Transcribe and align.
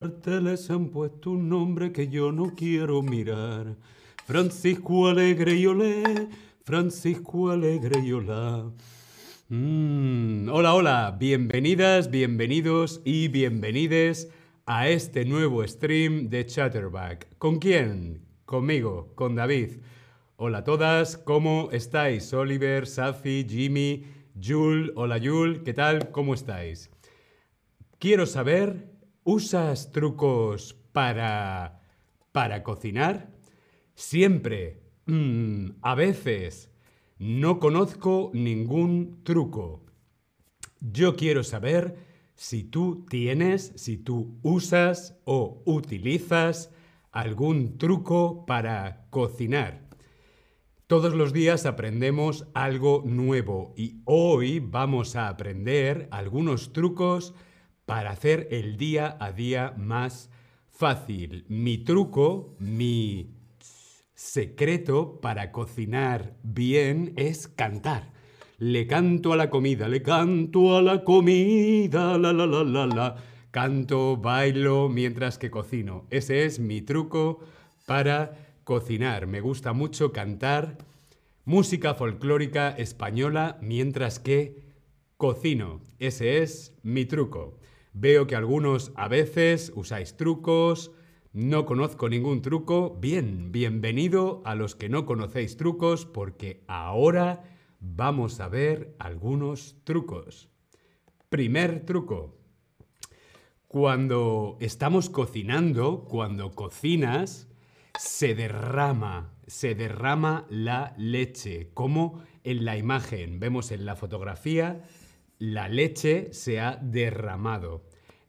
carteles 0.00 0.70
han 0.70 0.90
puesto 0.90 1.32
un 1.32 1.48
nombre 1.48 1.90
que 1.90 2.06
yo 2.06 2.30
no 2.30 2.54
quiero 2.54 3.02
mirar. 3.02 3.74
Francisco 4.26 5.08
Alegre 5.08 5.56
y 5.56 5.66
Olé, 5.66 6.28
Francisco 6.62 7.50
Alegre 7.50 8.06
y. 8.06 8.12
Mm, 9.48 10.48
hola, 10.50 10.74
hola, 10.74 11.16
bienvenidas, 11.18 12.12
bienvenidos 12.12 13.00
y 13.04 13.26
bienvenides 13.26 14.30
a 14.66 14.88
este 14.88 15.24
nuevo 15.24 15.66
stream 15.66 16.28
de 16.28 16.46
Chatterback. 16.46 17.36
¿Con 17.38 17.58
quién? 17.58 18.22
Conmigo, 18.44 19.10
con 19.16 19.34
David. 19.34 19.78
Hola 20.36 20.58
a 20.58 20.64
todas, 20.64 21.16
¿cómo 21.16 21.70
estáis? 21.72 22.32
Oliver, 22.32 22.86
Safi, 22.86 23.44
Jimmy, 23.48 24.04
Jul, 24.40 24.92
hola 24.94 25.18
Jul, 25.20 25.64
¿qué 25.64 25.74
tal? 25.74 26.12
¿Cómo 26.12 26.34
estáis? 26.34 26.88
Quiero 27.98 28.26
saber 28.26 28.97
¿Usas 29.30 29.92
trucos 29.92 30.72
para... 30.92 31.82
para 32.32 32.62
cocinar? 32.62 33.30
Siempre. 33.94 34.80
Mm, 35.04 35.72
a 35.82 35.94
veces. 35.94 36.70
No 37.18 37.60
conozco 37.60 38.30
ningún 38.32 39.20
truco. 39.24 39.84
Yo 40.80 41.14
quiero 41.14 41.44
saber 41.44 41.98
si 42.36 42.64
tú 42.64 43.04
tienes, 43.10 43.74
si 43.76 43.98
tú 43.98 44.38
usas 44.42 45.20
o 45.26 45.60
utilizas 45.66 46.70
algún 47.12 47.76
truco 47.76 48.46
para 48.46 49.08
cocinar. 49.10 49.90
Todos 50.86 51.12
los 51.12 51.34
días 51.34 51.66
aprendemos 51.66 52.46
algo 52.54 53.02
nuevo 53.04 53.74
y 53.76 54.00
hoy 54.06 54.58
vamos 54.58 55.16
a 55.16 55.28
aprender 55.28 56.08
algunos 56.12 56.72
trucos 56.72 57.34
para 57.88 58.10
hacer 58.10 58.48
el 58.50 58.76
día 58.76 59.16
a 59.18 59.32
día 59.32 59.72
más 59.78 60.28
fácil. 60.68 61.46
Mi 61.48 61.78
truco, 61.78 62.54
mi 62.58 63.30
secreto 64.14 65.22
para 65.22 65.52
cocinar 65.52 66.36
bien 66.42 67.14
es 67.16 67.48
cantar. 67.48 68.12
Le 68.58 68.86
canto 68.86 69.32
a 69.32 69.36
la 69.36 69.48
comida, 69.48 69.88
le 69.88 70.02
canto 70.02 70.76
a 70.76 70.82
la 70.82 71.02
comida, 71.02 72.18
la 72.18 72.34
la 72.34 72.46
la 72.46 72.62
la 72.62 72.86
la. 72.86 73.16
Canto, 73.50 74.18
bailo 74.18 74.90
mientras 74.90 75.38
que 75.38 75.50
cocino. 75.50 76.04
Ese 76.10 76.44
es 76.44 76.58
mi 76.58 76.82
truco 76.82 77.40
para 77.86 78.36
cocinar. 78.64 79.26
Me 79.26 79.40
gusta 79.40 79.72
mucho 79.72 80.12
cantar 80.12 80.76
música 81.46 81.94
folclórica 81.94 82.68
española 82.68 83.56
mientras 83.62 84.18
que 84.18 84.62
cocino. 85.16 85.80
Ese 85.98 86.42
es 86.42 86.74
mi 86.82 87.06
truco. 87.06 87.56
Veo 87.92 88.26
que 88.26 88.36
algunos 88.36 88.92
a 88.96 89.08
veces 89.08 89.72
usáis 89.74 90.16
trucos. 90.16 90.92
No 91.32 91.66
conozco 91.66 92.08
ningún 92.08 92.42
truco. 92.42 92.96
Bien, 93.00 93.52
bienvenido 93.52 94.42
a 94.44 94.54
los 94.54 94.74
que 94.74 94.88
no 94.88 95.06
conocéis 95.06 95.56
trucos 95.56 96.06
porque 96.06 96.64
ahora 96.68 97.44
vamos 97.80 98.40
a 98.40 98.48
ver 98.48 98.94
algunos 98.98 99.76
trucos. 99.84 100.48
Primer 101.28 101.84
truco. 101.84 102.36
Cuando 103.66 104.56
estamos 104.60 105.10
cocinando, 105.10 106.04
cuando 106.04 106.50
cocinas, 106.52 107.48
se 107.98 108.34
derrama, 108.34 109.34
se 109.46 109.74
derrama 109.74 110.46
la 110.48 110.94
leche, 110.96 111.70
como 111.74 112.22
en 112.44 112.64
la 112.64 112.76
imagen. 112.76 113.40
Vemos 113.40 113.70
en 113.72 113.84
la 113.84 113.96
fotografía, 113.96 114.84
la 115.38 115.68
leche 115.68 116.32
se 116.32 116.60
ha 116.60 116.76
derramado. 116.76 117.84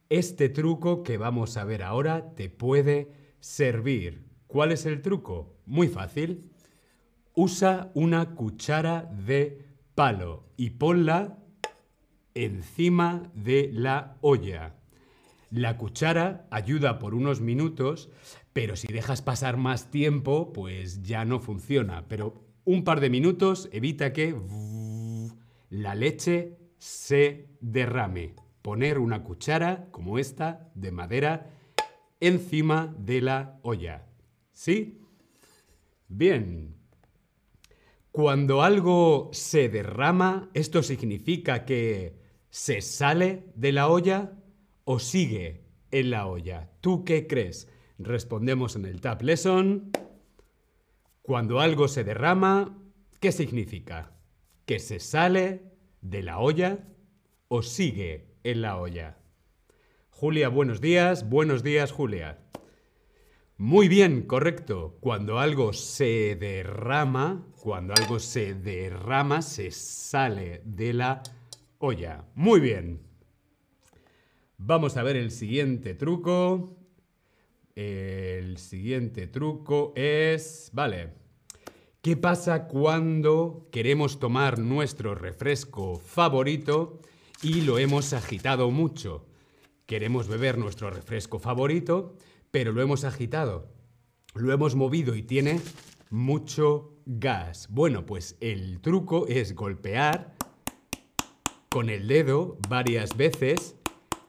Este 0.09 0.49
truco 0.49 1.03
que 1.03 1.17
vamos 1.17 1.57
a 1.57 1.63
ver 1.63 1.83
ahora 1.83 2.33
te 2.35 2.49
puede 2.49 3.11
servir. 3.39 4.25
¿Cuál 4.47 4.71
es 4.71 4.85
el 4.85 5.01
truco? 5.01 5.55
Muy 5.65 5.87
fácil. 5.87 6.51
Usa 7.35 7.91
una 7.93 8.35
cuchara 8.35 9.03
de 9.03 9.65
palo 9.95 10.45
y 10.57 10.71
ponla 10.71 11.37
encima 12.33 13.31
de 13.33 13.69
la 13.73 14.17
olla. 14.21 14.75
La 15.51 15.77
cuchara 15.77 16.47
ayuda 16.51 16.99
por 16.99 17.15
unos 17.15 17.41
minutos, 17.41 18.09
pero 18.53 18.75
si 18.75 18.87
dejas 18.87 19.21
pasar 19.21 19.57
más 19.57 19.89
tiempo, 19.89 20.53
pues 20.53 21.01
ya 21.01 21.25
no 21.25 21.39
funciona. 21.39 22.07
Pero 22.07 22.33
un 22.65 22.83
par 22.83 22.99
de 22.99 23.09
minutos 23.09 23.69
evita 23.71 24.13
que 24.13 24.35
la 25.69 25.95
leche 25.95 26.58
se 26.79 27.49
derrame 27.61 28.33
poner 28.61 28.97
una 28.97 29.23
cuchara 29.23 29.87
como 29.91 30.17
esta 30.17 30.71
de 30.75 30.91
madera 30.91 31.51
encima 32.19 32.93
de 32.97 33.21
la 33.21 33.59
olla. 33.61 34.07
¿Sí? 34.51 35.01
Bien. 36.07 36.75
Cuando 38.11 38.63
algo 38.63 39.29
se 39.31 39.69
derrama, 39.69 40.49
¿esto 40.53 40.81
significa 40.81 41.65
que 41.65 42.17
se 42.49 42.81
sale 42.81 43.45
de 43.55 43.71
la 43.71 43.87
olla 43.87 44.33
o 44.83 44.99
sigue 44.99 45.63
en 45.91 46.09
la 46.09 46.25
olla? 46.25 46.71
¿Tú 46.81 47.05
qué 47.05 47.27
crees? 47.27 47.69
Respondemos 47.99 48.75
en 48.75 48.85
el 48.85 49.01
Tab 49.01 49.21
Lesson. 49.21 49.91
Cuando 51.21 51.59
algo 51.59 51.87
se 51.87 52.03
derrama, 52.03 52.77
¿qué 53.19 53.31
significa? 53.31 54.13
¿Que 54.65 54.79
se 54.79 54.99
sale 54.99 55.68
de 56.01 56.23
la 56.23 56.39
olla 56.39 56.79
o 57.47 57.61
sigue 57.61 58.35
en 58.43 58.61
la 58.61 58.77
olla. 58.77 59.17
Julia, 60.09 60.49
buenos 60.49 60.81
días. 60.81 61.29
Buenos 61.29 61.63
días, 61.63 61.91
Julia. 61.91 62.39
Muy 63.57 63.87
bien, 63.87 64.21
correcto. 64.23 64.97
Cuando 65.01 65.39
algo 65.39 65.73
se 65.73 66.37
derrama, 66.39 67.45
cuando 67.61 67.93
algo 67.93 68.19
se 68.19 68.53
derrama, 68.53 69.41
se 69.41 69.71
sale 69.71 70.61
de 70.65 70.93
la 70.93 71.23
olla. 71.77 72.25
Muy 72.35 72.59
bien. 72.59 73.01
Vamos 74.57 74.97
a 74.97 75.03
ver 75.03 75.15
el 75.15 75.31
siguiente 75.31 75.93
truco. 75.93 76.77
El 77.75 78.57
siguiente 78.57 79.27
truco 79.27 79.93
es... 79.95 80.69
Vale. 80.73 81.13
¿Qué 82.01 82.15
pasa 82.15 82.69
cuando 82.69 83.67
queremos 83.73 84.19
tomar 84.19 84.57
nuestro 84.57 85.15
refresco 85.15 85.99
favorito 85.99 87.01
y 87.41 87.61
lo 87.61 87.77
hemos 87.77 88.13
agitado 88.13 88.71
mucho. 88.71 89.25
Queremos 89.85 90.29
beber 90.29 90.57
nuestro 90.57 90.89
refresco 90.89 91.39
favorito, 91.39 92.15
pero 92.51 92.71
lo 92.71 92.81
hemos 92.81 93.03
agitado, 93.03 93.67
lo 94.33 94.53
hemos 94.53 94.75
movido 94.75 95.13
y 95.13 95.23
tiene 95.23 95.59
mucho 96.09 96.93
gas. 97.05 97.67
Bueno, 97.69 98.05
pues 98.05 98.37
el 98.39 98.79
truco 98.79 99.27
es 99.27 99.53
golpear 99.53 100.35
con 101.67 101.89
el 101.89 102.07
dedo 102.07 102.57
varias 102.69 103.17
veces 103.17 103.75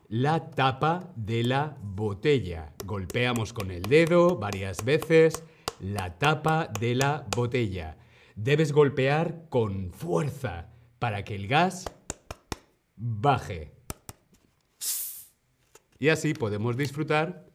la 0.09 0.51
tapa 0.51 1.13
de 1.15 1.45
la 1.45 1.79
botella. 1.83 2.73
Golpeamos 2.85 3.53
con 3.53 3.71
el 3.71 3.83
dedo 3.83 4.39
varias 4.39 4.85
veces 4.85 5.45
la 5.81 6.19
tapa 6.19 6.71
de 6.79 6.95
la 6.95 7.27
botella. 7.35 7.97
Debes 8.37 8.73
golpear 8.73 9.47
con 9.49 9.93
fuerza 9.93 10.71
para 10.99 11.25
que 11.25 11.35
el 11.35 11.49
gas 11.49 11.85
baje. 12.97 13.73
Y 15.99 16.09
así 16.09 16.33
podemos 16.35 16.77
disfrutar 16.77 17.47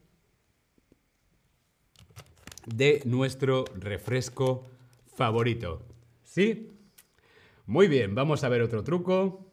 de 2.65 3.01
nuestro 3.05 3.65
refresco 3.75 4.67
favorito. 5.15 5.85
¿Sí? 6.23 6.71
Muy 7.65 7.87
bien, 7.87 8.13
vamos 8.13 8.43
a 8.43 8.49
ver 8.49 8.61
otro 8.61 8.83
truco. 8.83 9.51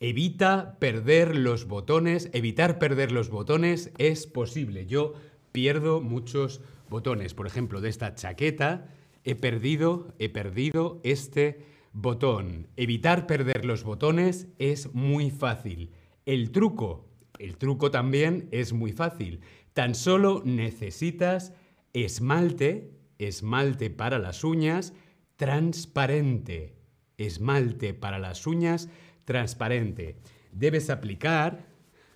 Evita 0.00 0.76
perder 0.80 1.36
los 1.36 1.66
botones. 1.66 2.30
Evitar 2.32 2.78
perder 2.78 3.12
los 3.12 3.30
botones 3.30 3.92
es 3.98 4.26
posible. 4.26 4.86
Yo 4.86 5.14
pierdo 5.54 6.00
muchos 6.00 6.60
botones. 6.90 7.32
Por 7.32 7.46
ejemplo, 7.46 7.80
de 7.80 7.88
esta 7.88 8.16
chaqueta 8.16 8.92
he 9.22 9.36
perdido, 9.36 10.12
he 10.18 10.28
perdido 10.28 11.00
este 11.04 11.64
Botón. 11.92 12.66
Evitar 12.76 13.28
perder 13.28 13.64
los 13.64 13.84
botones 13.84 14.48
es 14.58 14.92
muy 14.94 15.30
fácil. 15.30 15.92
El 16.26 16.50
truco. 16.50 17.08
El 17.38 17.56
truco 17.56 17.92
también 17.92 18.48
es 18.50 18.72
muy 18.72 18.92
fácil. 18.92 19.42
Tan 19.74 19.94
solo 19.94 20.42
necesitas 20.44 21.52
esmalte, 21.92 22.90
esmalte 23.18 23.90
para 23.90 24.18
las 24.18 24.42
uñas, 24.42 24.92
transparente. 25.36 26.74
Esmalte 27.16 27.94
para 27.94 28.18
las 28.18 28.44
uñas, 28.48 28.88
transparente. 29.24 30.16
Debes 30.50 30.90
aplicar, 30.90 31.73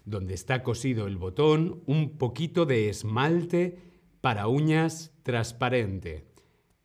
donde 0.08 0.34
está 0.34 0.62
cosido 0.62 1.06
el 1.06 1.16
botón, 1.16 1.82
un 1.87 2.19
poquito 2.19 2.66
de 2.66 2.88
esmalte 2.88 3.78
para 4.20 4.49
uñas 4.49 5.12
transparente 5.22 6.28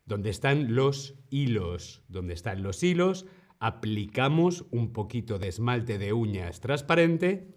donde 0.06 0.30
están 0.30 0.74
los 0.74 1.14
hilos. 1.30 2.02
Donde 2.08 2.34
están 2.34 2.62
los 2.62 2.82
hilos, 2.82 3.26
aplicamos 3.58 4.66
un 4.70 4.92
poquito 4.92 5.38
de 5.38 5.48
esmalte 5.48 5.98
de 5.98 6.12
uñas 6.12 6.60
transparente 6.60 7.48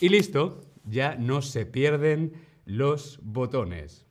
y 0.00 0.08
listo. 0.08 0.70
ya 0.86 1.16
no 1.16 1.40
se 1.40 1.64
pierden 1.64 2.34
los 2.66 3.18
botones. 3.22 4.04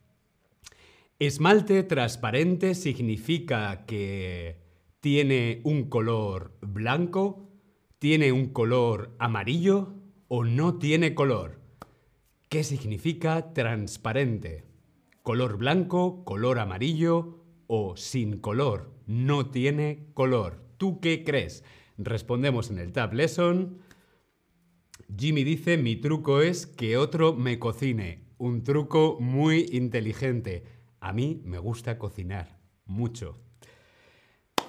Esmalte 1.20 1.84
transparente 1.84 2.74
significa 2.74 3.86
que 3.86 4.58
tiene 5.02 5.62
un 5.64 5.84
color 5.84 6.58
blanco, 6.62 7.48
tiene 8.00 8.32
un 8.32 8.48
color 8.48 9.16
amarillo 9.20 9.94
o 10.36 10.44
no 10.44 10.80
tiene 10.80 11.14
color. 11.14 11.60
¿Qué 12.50 12.64
significa 12.64 13.54
transparente? 13.54 14.64
¿Color 15.22 15.58
blanco, 15.58 16.26
color 16.26 16.58
amarillo 16.58 17.46
o 17.68 17.96
sin 17.98 18.40
color? 18.40 18.92
No 19.06 19.52
tiene 19.52 20.08
color. 20.16 20.60
¿Tú 20.78 21.00
qué 21.00 21.24
crees? 21.24 21.64
Respondemos 22.00 22.72
en 22.72 22.80
el 22.80 22.94
Tab 22.94 23.14
Lesson. 23.14 23.78
Jimmy 25.16 25.44
dice, 25.44 25.78
mi 25.78 25.98
truco 25.98 26.42
es 26.42 26.66
que 26.66 26.98
otro 26.98 27.36
me 27.36 27.60
cocine. 27.60 28.26
Un 28.40 28.64
truco 28.64 29.20
muy 29.20 29.68
inteligente. 29.72 30.64
A 31.00 31.14
mí 31.14 31.44
me 31.46 31.60
gusta 31.60 32.00
cocinar. 32.00 32.58
Mucho. 32.86 33.38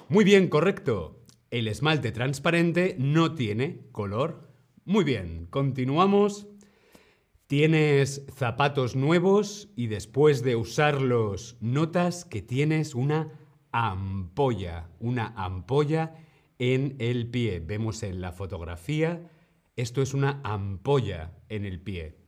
Muy 0.09 0.25
bien, 0.25 0.47
correcto. 0.47 1.25
El 1.49 1.67
esmalte 1.67 2.11
transparente 2.11 2.95
no 2.99 3.33
tiene 3.33 3.87
color. 3.91 4.44
Muy 4.87 5.03
bien, 5.03 5.47
continuamos. 5.49 6.45
Tienes 7.47 8.23
zapatos 8.35 8.95
nuevos 8.95 9.67
y 9.75 9.87
después 9.87 10.43
de 10.43 10.55
usarlos 10.55 11.57
notas 11.59 12.23
que 12.23 12.43
tienes 12.43 12.93
una 12.93 13.31
ampolla, 13.71 14.87
una 14.99 15.33
ampolla 15.35 16.13
en 16.59 16.97
el 16.99 17.31
pie. 17.31 17.63
Vemos 17.65 18.03
en 18.03 18.21
la 18.21 18.31
fotografía, 18.31 19.27
esto 19.75 20.03
es 20.03 20.13
una 20.13 20.39
ampolla 20.43 21.31
en 21.49 21.65
el 21.65 21.79
pie. 21.79 22.19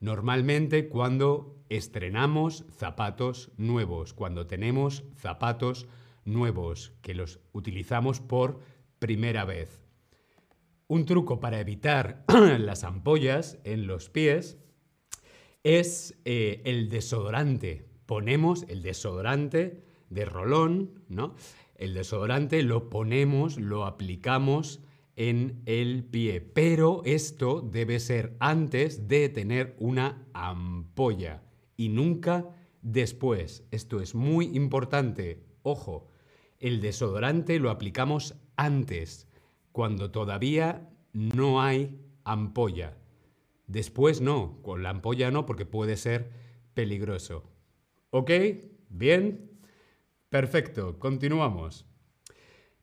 Normalmente 0.00 0.88
cuando 0.88 1.66
estrenamos 1.68 2.64
zapatos 2.70 3.52
nuevos, 3.58 4.14
cuando 4.14 4.46
tenemos 4.46 5.04
zapatos 5.16 5.86
nuevos, 6.24 6.94
que 7.02 7.12
los 7.12 7.40
utilizamos 7.52 8.20
por 8.20 8.60
primera 8.98 9.44
vez. 9.44 9.85
Un 10.88 11.04
truco 11.04 11.40
para 11.40 11.58
evitar 11.58 12.24
las 12.58 12.84
ampollas 12.84 13.58
en 13.64 13.86
los 13.88 14.08
pies 14.08 14.58
es 15.64 16.16
eh, 16.24 16.62
el 16.64 16.88
desodorante. 16.88 17.88
Ponemos 18.06 18.64
el 18.68 18.82
desodorante 18.82 19.82
de 20.10 20.24
rolón, 20.24 21.02
¿no? 21.08 21.34
El 21.74 21.92
desodorante 21.92 22.62
lo 22.62 22.88
ponemos, 22.88 23.58
lo 23.58 23.84
aplicamos 23.84 24.80
en 25.16 25.60
el 25.66 26.04
pie, 26.04 26.40
pero 26.40 27.02
esto 27.04 27.62
debe 27.62 27.98
ser 27.98 28.36
antes 28.38 29.08
de 29.08 29.28
tener 29.28 29.74
una 29.80 30.28
ampolla 30.34 31.42
y 31.76 31.88
nunca 31.88 32.48
después. 32.82 33.64
Esto 33.72 34.00
es 34.00 34.14
muy 34.14 34.56
importante. 34.56 35.42
Ojo, 35.62 36.06
el 36.60 36.80
desodorante 36.80 37.58
lo 37.58 37.70
aplicamos 37.70 38.36
antes, 38.56 39.26
cuando 39.76 40.10
todavía 40.10 40.88
no 41.12 41.60
hay 41.60 42.00
ampolla. 42.24 42.96
Después 43.66 44.22
no, 44.22 44.62
con 44.62 44.82
la 44.82 44.88
ampolla 44.88 45.30
no, 45.30 45.44
porque 45.44 45.66
puede 45.66 45.98
ser 45.98 46.30
peligroso. 46.72 47.52
¿Ok? 48.08 48.30
¿Bien? 48.88 49.50
Perfecto, 50.30 50.98
continuamos. 50.98 51.84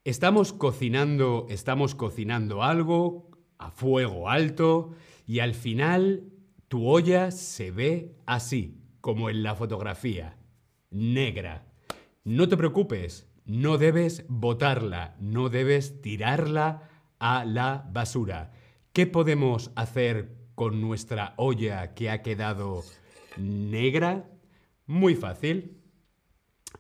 Estamos 0.04 0.54
cocinando, 0.54 1.48
estamos 1.50 1.96
cocinando 1.96 2.62
algo 2.62 3.32
a 3.58 3.72
fuego 3.72 4.30
alto 4.30 4.92
y 5.26 5.40
al 5.40 5.56
final 5.56 6.32
tu 6.68 6.88
olla 6.88 7.32
se 7.32 7.72
ve 7.72 8.20
así, 8.28 8.84
como 9.02 9.32
en 9.32 9.42
la 9.42 9.56
fotografía, 9.56 10.38
negra. 10.92 11.66
No 12.24 12.48
te 12.48 12.56
preocupes, 12.56 13.33
no 13.46 13.78
debes 13.78 14.26
botarla, 14.28 15.16
no 15.20 15.50
debes 15.50 16.02
tirarla 16.02 16.90
a 17.20 17.46
la 17.46 17.90
basura. 17.92 18.52
¿Qué 18.94 19.08
podemos 19.08 19.72
hacer 19.76 20.36
con 20.56 20.82
nuestra 20.82 21.34
olla 21.38 21.94
que 21.94 22.10
ha 22.10 22.22
quedado 22.22 22.84
negra? 23.38 24.30
Muy 24.86 25.16
fácil. 25.16 25.82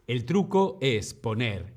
El 0.07 0.25
truco 0.25 0.77
es 0.81 1.13
poner 1.13 1.73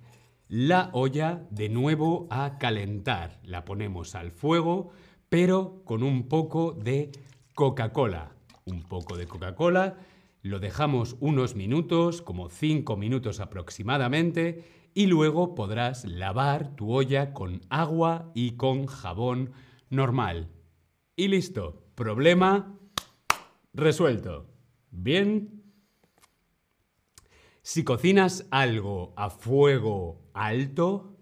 la 0.49 0.91
olla 0.93 1.47
de 1.50 1.69
nuevo 1.69 2.27
a 2.31 2.59
calentar. 2.59 3.41
La 3.43 3.65
ponemos 3.65 4.15
al 4.15 4.31
fuego, 4.31 4.91
pero 5.29 5.83
con 5.85 6.03
un 6.03 6.29
poco 6.29 6.73
de 6.73 7.11
Coca-Cola. 7.55 8.33
Un 8.65 8.83
poco 8.83 9.17
de 9.17 9.27
Coca-Cola, 9.27 9.97
lo 10.46 10.60
dejamos 10.60 11.16
unos 11.20 11.56
minutos, 11.56 12.22
como 12.22 12.48
5 12.48 12.96
minutos 12.96 13.40
aproximadamente, 13.40 14.64
y 14.94 15.06
luego 15.06 15.54
podrás 15.54 16.04
lavar 16.04 16.75
tu 16.76 16.93
olla 16.93 17.34
con 17.34 17.60
agua 17.69 18.31
y 18.34 18.52
con 18.52 18.87
jabón 18.87 19.52
normal. 19.90 20.48
Y 21.16 21.28
listo, 21.28 21.82
problema 21.94 22.78
resuelto. 23.75 24.46
Bien. 24.90 25.62
Si 27.62 27.82
cocinas 27.82 28.46
algo 28.50 29.12
a 29.16 29.31
fuego 29.31 30.31
alto, 30.32 31.19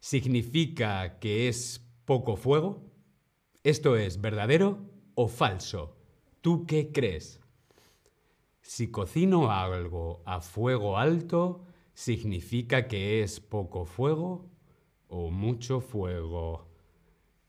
¿significa 0.00 1.18
que 1.20 1.48
es 1.48 1.86
poco 2.04 2.36
fuego? 2.36 2.90
¿Esto 3.62 3.96
es 3.96 4.20
verdadero 4.20 4.90
o 5.14 5.28
falso? 5.28 5.96
¿Tú 6.40 6.66
qué 6.66 6.90
crees? 6.92 7.40
Si 8.66 8.90
cocino 8.90 9.50
algo 9.50 10.22
a 10.24 10.40
fuego 10.40 10.96
alto, 10.96 11.66
¿significa 11.92 12.88
que 12.88 13.22
es 13.22 13.38
poco 13.38 13.84
fuego 13.84 14.48
o 15.06 15.30
mucho 15.30 15.82
fuego? 15.82 16.66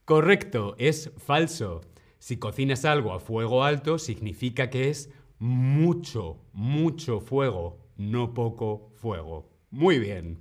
Correcto, 0.04 0.76
es 0.78 1.10
falso. 1.16 1.80
Si 2.18 2.36
cocinas 2.36 2.84
algo 2.84 3.14
a 3.14 3.18
fuego 3.18 3.64
alto, 3.64 3.98
significa 3.98 4.68
que 4.68 4.90
es 4.90 5.10
mucho, 5.38 6.36
mucho 6.52 7.20
fuego 7.20 7.78
no 7.96 8.34
poco 8.34 8.92
fuego. 8.96 9.48
Muy 9.70 9.98
bien. 9.98 10.38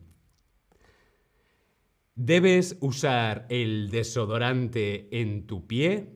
¿Debes 2.16 2.77
usar 2.81 3.45
el 3.48 3.89
desodorante 3.92 5.07
en 5.22 5.48
tu 5.48 5.68
pie 5.68 6.10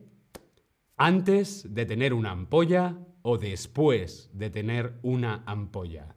antes 0.98 1.74
de 1.74 1.86
tener 1.86 2.12
una 2.12 2.32
ampolla 2.32 3.06
o 3.22 3.38
después 3.38 4.30
de 4.32 4.50
tener 4.50 4.98
una 5.02 5.42
ampolla? 5.46 6.16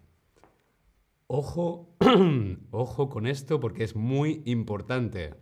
Ojo, 1.28 1.96
ojo 2.72 3.10
con 3.10 3.28
esto 3.28 3.60
porque 3.60 3.84
es 3.84 3.96
muy 3.96 4.42
importante. 4.46 5.36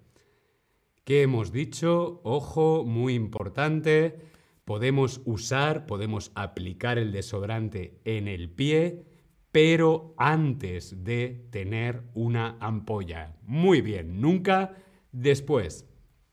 ¿Qué 1.03 1.23
hemos 1.23 1.51
dicho? 1.51 2.21
Ojo, 2.23 2.83
muy 2.85 3.15
importante. 3.15 4.19
Podemos 4.65 5.21
usar, 5.25 5.85
podemos 5.85 6.31
aplicar 6.35 6.97
el 6.97 7.11
desodorante 7.11 7.99
en 8.05 8.27
el 8.27 8.49
pie 8.49 9.05
pero 9.51 10.13
antes 10.17 11.03
de 11.03 11.47
tener 11.51 12.03
una 12.13 12.57
ampolla. 12.59 13.35
Muy 13.43 13.81
bien, 13.81 14.21
nunca 14.21 14.75
después. 15.11 15.85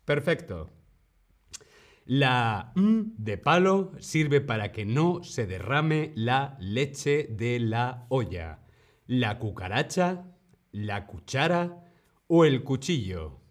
Perfecto. 0.05 0.71
La 2.11 2.73
M 2.75 3.13
de 3.19 3.37
palo 3.37 3.93
sirve 3.99 4.41
para 4.41 4.73
que 4.73 4.87
no 4.87 5.23
se 5.23 5.47
derrame 5.47 6.13
la 6.17 6.57
leche 6.59 7.29
de 7.31 7.61
la 7.61 8.07
olla. 8.09 8.61
La 9.07 9.39
cucaracha, 9.39 10.25
la 10.73 11.07
cuchara 11.07 11.85
o 12.27 12.47
el 12.47 12.65
cuchillo. 12.65 13.43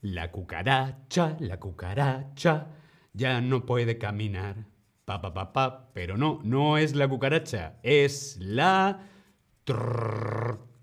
La 0.00 0.32
cucaracha, 0.32 1.36
la 1.38 1.60
cucaracha 1.60 2.66
ya 3.12 3.40
no 3.40 3.64
puede 3.64 3.96
caminar 3.96 4.66
Pa, 5.04 5.20
pa, 5.20 5.32
pa, 5.32 5.52
pa, 5.52 5.90
pero 5.92 6.16
no, 6.16 6.40
no 6.42 6.78
es 6.78 6.96
la 6.96 7.06
cucaracha, 7.06 7.76
es 7.84 8.38
la 8.40 9.06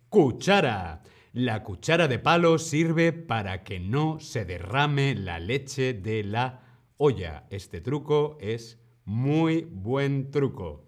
cuchara. 0.10 1.02
La 1.34 1.64
cuchara 1.64 2.08
de 2.08 2.20
palo 2.20 2.58
sirve 2.58 3.12
para 3.12 3.64
que 3.64 3.80
no 3.80 4.20
se 4.20 4.46
derrame 4.46 5.16
la 5.16 5.40
leche 5.40 5.94
de 5.94 6.24
la 6.24 6.71
olla. 7.04 7.48
Este 7.50 7.82
truco 7.82 8.38
es 8.40 8.80
muy 9.06 9.64
buen 9.64 10.30
truco 10.30 10.88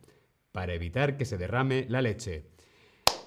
para 0.51 0.75
evitar 0.75 1.17
que 1.17 1.25
se 1.25 1.39
derrame 1.39 1.87
la 1.89 2.03
leche. 2.03 2.45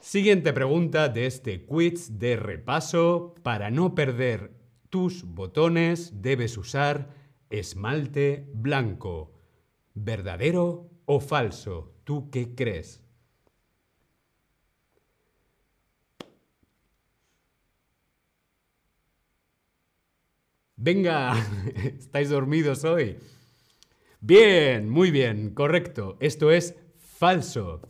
Siguiente 0.00 0.52
pregunta 0.52 1.08
de 1.08 1.26
este 1.26 1.66
quiz 1.66 2.20
de 2.20 2.36
repaso. 2.36 3.34
Para 3.42 3.72
no 3.72 3.96
perder 3.96 4.52
tus 4.88 5.24
botones 5.24 6.22
debes 6.22 6.56
usar 6.56 7.10
esmalte 7.50 8.48
blanco. 8.54 9.32
¿Verdadero 9.94 10.88
o 11.06 11.18
falso? 11.18 11.92
¿Tú 12.04 12.30
qué 12.30 12.54
crees? 12.54 13.05
Venga, 20.76 21.34
estáis 21.98 22.28
dormidos 22.28 22.84
hoy. 22.84 23.16
Bien, 24.20 24.90
muy 24.90 25.10
bien, 25.10 25.50
correcto. 25.54 26.18
Esto 26.20 26.50
es 26.50 26.74
falso. 26.98 27.80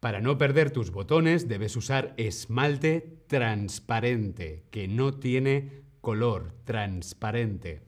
Para 0.00 0.20
no 0.20 0.36
perder 0.36 0.70
tus 0.70 0.90
botones 0.90 1.48
debes 1.48 1.76
usar 1.76 2.12
esmalte 2.16 3.22
transparente, 3.28 4.64
que 4.70 4.88
no 4.88 5.14
tiene 5.14 5.84
color, 6.00 6.52
transparente. 6.64 7.82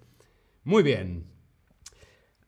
Muy 0.63 0.83
bien. 0.83 1.27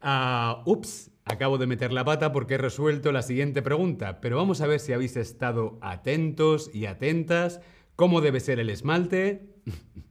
Ah, 0.01 0.63
ups, 0.67 1.11
acabo 1.25 1.59
de 1.59 1.67
meter 1.67 1.93
la 1.93 2.05
pata 2.05 2.33
porque 2.33 2.55
he 2.55 2.59
resuelto 2.59 3.11
la 3.13 3.23
siguiente 3.23 3.61
pregunta, 3.61 4.21
pero 4.21 4.37
vamos 4.37 4.61
a 4.61 4.67
ver 4.67 4.81
si 4.81 4.93
habéis 4.93 5.17
estado 5.17 5.79
atentos 5.83 6.71
y 6.73 6.87
atentas. 6.87 7.61
¿Cómo 7.97 8.21
debe 8.21 8.39
ser 8.41 8.61
el 8.61 8.71
esmalte? 8.71 9.57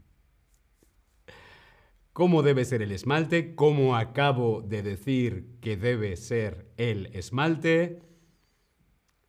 ¿Cómo 2.18 2.42
debe 2.42 2.66
ser 2.66 2.82
el 2.82 2.92
esmalte? 2.92 3.54
¿Cómo 3.54 3.96
acabo 3.96 4.64
de 4.64 4.82
decir 4.82 5.60
que 5.62 5.78
debe 5.78 6.16
ser 6.16 6.66
el 6.76 7.12
esmalte? 7.14 8.02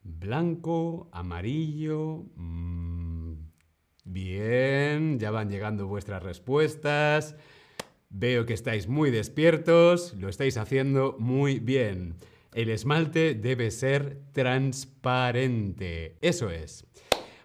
Blanco, 0.01 1.07
amarillo. 1.11 2.25
Mm, 2.35 3.33
bien, 4.05 5.19
ya 5.19 5.29
van 5.29 5.51
llegando 5.51 5.85
vuestras 5.85 6.23
respuestas. 6.23 7.35
Veo 8.09 8.47
que 8.47 8.55
estáis 8.55 8.87
muy 8.87 9.11
despiertos, 9.11 10.15
lo 10.15 10.27
estáis 10.27 10.57
haciendo 10.57 11.15
muy 11.19 11.59
bien. 11.59 12.15
El 12.55 12.71
esmalte 12.71 13.35
debe 13.35 13.69
ser 13.69 14.19
transparente. 14.31 16.17
Eso 16.21 16.49
es. 16.49 16.87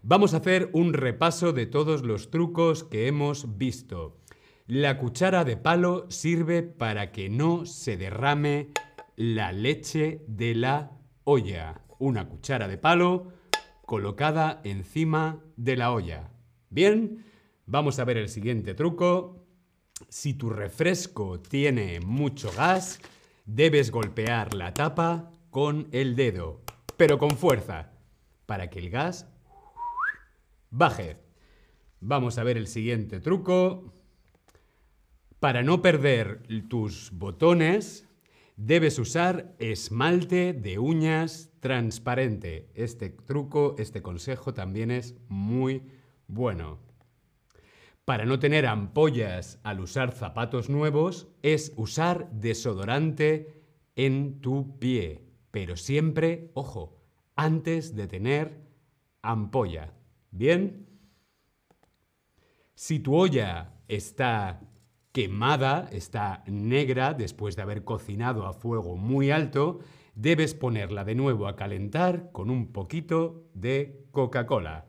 Vamos 0.03 0.33
a 0.33 0.39
hacer 0.39 0.71
un 0.73 0.95
repaso 0.95 1.53
de 1.53 1.67
todos 1.67 2.03
los 2.03 2.31
trucos 2.31 2.83
que 2.83 3.09
hemos 3.09 3.59
visto. 3.59 4.24
La 4.67 4.99
cuchara 4.99 5.45
de 5.45 5.57
palo 5.57 6.07
sirve 6.11 6.63
para 6.63 7.13
que 7.13 7.29
no 7.29 7.67
se 7.67 7.97
derrame 7.97 8.71
la 9.17 9.53
leche 9.53 10.25
de 10.27 10.55
la 10.55 10.91
olla 11.25 11.85
una 11.99 12.29
cuchara 12.29 12.69
de 12.69 12.79
palo 12.79 13.33
colocada 13.87 14.61
encima 14.65 15.43
de 15.57 15.77
la 15.77 15.93
olla. 15.93 16.31
Bien, 16.71 17.25
vamos 17.67 17.99
a 17.99 18.05
ver 18.05 18.17
el 18.17 18.29
siguiente 18.29 18.75
truco. 18.75 19.47
Si 20.09 20.35
tu 20.35 20.51
refresco 20.51 21.41
tiene 21.41 22.01
mucho 22.01 22.51
gas, 22.53 23.01
debes 23.45 23.91
golpear 23.91 24.55
la 24.55 24.75
tapa 24.75 25.31
con 25.51 25.89
el 25.93 26.17
dedo, 26.17 26.63
pero 26.97 27.19
con 27.19 27.33
fuerza, 27.33 27.93
para 28.47 28.71
que 28.71 28.81
el 28.81 28.91
gas 28.91 29.29
baje. 30.71 31.19
Vamos 32.01 32.39
a 32.39 32.45
ver 32.45 32.57
el 32.57 32.67
siguiente 32.67 33.21
truco. 33.21 33.93
Para 35.45 35.63
no 35.63 35.83
perder 35.83 36.41
tus 36.71 37.11
botones, 37.13 38.09
Debes 38.57 38.99
usar 38.99 39.55
esmalte 39.59 40.55
de 40.55 40.79
uñas 40.79 41.51
transparente. 41.61 42.71
Este 42.75 43.11
truco, 43.11 43.75
este 43.77 44.01
consejo 44.01 44.55
también 44.55 44.91
es 44.91 45.17
muy 45.29 45.83
bueno. 46.29 46.79
Para 48.07 48.25
no 48.25 48.39
tener 48.39 48.65
ampollas 48.65 49.61
al 49.65 49.81
usar 49.81 50.13
zapatos 50.13 50.71
nuevos, 50.71 51.29
es 51.43 51.75
usar 51.77 52.31
desodorante 52.31 53.61
en 53.97 54.41
tu 54.41 54.79
pie. 54.79 55.27
Pero 55.51 55.77
siempre, 55.77 56.53
ojo, 56.55 57.03
antes 57.37 57.95
de 57.95 58.07
tener 58.07 58.63
ampolla. 59.21 59.93
¿Bien? 60.31 60.87
Si 62.75 62.99
tu 62.99 63.15
olla 63.15 63.75
está 63.89 64.71
quemada, 65.15 65.89
está 65.93 66.43
negra 66.49 67.15
después 67.15 67.55
de 67.55 67.63
haber 67.63 67.85
cocinado 67.85 68.47
a 68.47 68.53
fuego 68.53 68.97
muy 68.97 69.31
alto, 69.31 69.79
debes 70.17 70.55
ponerla 70.55 71.05
de 71.05 71.15
nuevo 71.15 71.47
a 71.47 71.55
calentar 71.55 72.33
con 72.33 72.51
un 72.51 72.73
poquito 72.73 73.45
de 73.55 74.09
Coca-Cola. 74.11 74.87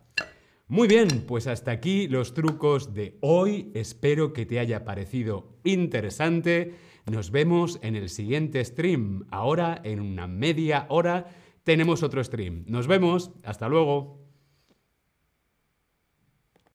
Muy 0.67 0.87
bien, 0.87 1.25
pues 1.27 1.45
hasta 1.45 1.69
aquí 1.69 2.07
los 2.07 2.33
trucos 2.33 2.95
de 2.95 3.19
hoy. 3.21 3.71
Espero 3.75 4.33
que 4.33 4.47
te 4.47 4.57
haya 4.57 4.83
parecido 4.83 5.59
interesante. 5.63 6.73
Nos 7.05 7.29
vemos 7.29 7.77
en 7.83 7.95
el 7.95 8.09
siguiente 8.09 8.65
stream. 8.65 9.27
Ahora, 9.29 9.79
en 9.83 9.99
una 9.99 10.25
media 10.25 10.87
hora, 10.89 11.27
tenemos 11.63 12.01
otro 12.01 12.23
stream. 12.23 12.63
Nos 12.65 12.87
vemos. 12.87 13.29
Hasta 13.43 13.69
luego. 13.69 14.24